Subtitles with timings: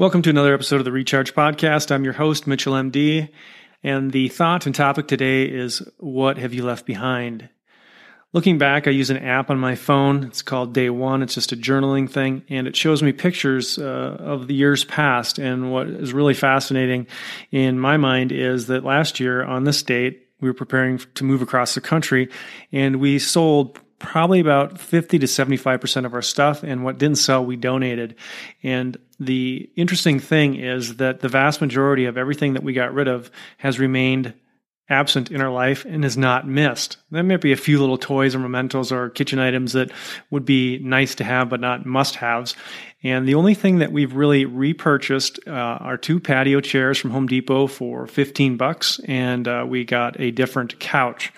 [0.00, 1.90] Welcome to another episode of the Recharge Podcast.
[1.90, 3.28] I'm your host, Mitchell MD,
[3.82, 7.50] and the thought and topic today is What have you left behind?
[8.32, 10.24] Looking back, I use an app on my phone.
[10.24, 11.22] It's called Day One.
[11.22, 15.38] It's just a journaling thing, and it shows me pictures uh, of the years past.
[15.38, 17.06] And what is really fascinating
[17.50, 21.42] in my mind is that last year on this date, we were preparing to move
[21.42, 22.30] across the country,
[22.72, 27.44] and we sold probably about 50 to 75% of our stuff and what didn't sell
[27.44, 28.16] we donated
[28.62, 33.06] and the interesting thing is that the vast majority of everything that we got rid
[33.06, 34.34] of has remained
[34.90, 36.96] absent in our life and is not missed.
[37.12, 39.92] There might be a few little toys or mementos or kitchen items that
[40.30, 42.56] would be nice to have but not must haves.
[43.02, 47.28] And the only thing that we've really repurchased uh, are two patio chairs from Home
[47.28, 51.32] Depot for 15 bucks, and uh, we got a different couch.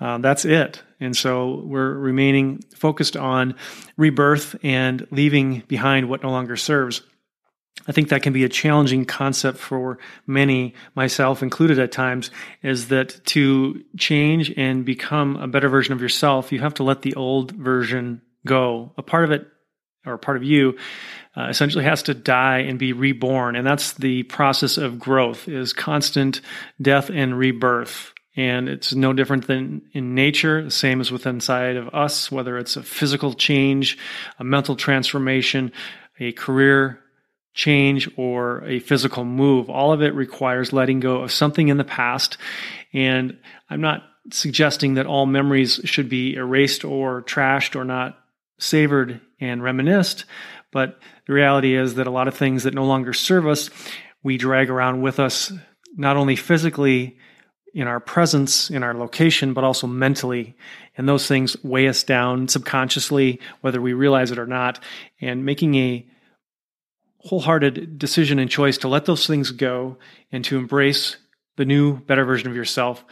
[0.00, 0.82] Uh, that's it.
[0.98, 3.54] And so we're remaining focused on
[3.96, 7.02] rebirth and leaving behind what no longer serves.
[7.86, 12.30] I think that can be a challenging concept for many, myself included at times,
[12.62, 17.02] is that to change and become a better version of yourself, you have to let
[17.02, 18.92] the old version go.
[18.98, 19.46] A part of it,
[20.04, 20.76] or a part of you,
[21.36, 23.56] uh, essentially has to die and be reborn.
[23.56, 26.42] And that's the process of growth, is constant
[26.80, 28.12] death and rebirth.
[28.36, 32.58] And it's no different than in nature, the same as within inside of us, whether
[32.58, 33.98] it's a physical change,
[34.38, 35.72] a mental transformation,
[36.20, 37.00] a career
[37.54, 39.68] change or a physical move.
[39.68, 42.38] All of it requires letting go of something in the past.
[42.92, 48.18] And I'm not suggesting that all memories should be erased or trashed or not
[48.58, 50.24] savored and reminisced.
[50.72, 53.70] But the reality is that a lot of things that no longer serve us,
[54.22, 55.52] we drag around with us,
[55.96, 57.18] not only physically
[57.74, 60.56] in our presence, in our location, but also mentally.
[60.96, 64.82] And those things weigh us down subconsciously, whether we realize it or not.
[65.20, 66.06] And making a
[67.18, 69.98] wholehearted decision and choice to let those things go
[70.32, 71.16] and to embrace
[71.56, 73.04] the new, better version of yourself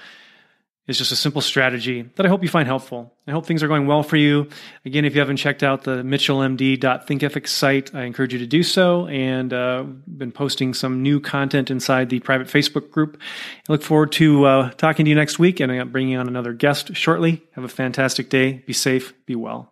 [0.88, 3.14] is just a simple strategy that I hope you find helpful.
[3.26, 4.48] I hope things are going well for you.
[4.86, 9.06] Again, if you haven't checked out the mitchellmd.thinkific site, I encourage you to do so.
[9.06, 13.20] And uh, been posting some new content inside the private Facebook group.
[13.68, 16.96] I look forward to uh, talking to you next week and bringing on another guest
[16.96, 17.42] shortly.
[17.52, 18.64] Have a fantastic day.
[18.66, 19.12] Be safe.
[19.26, 19.70] Be well.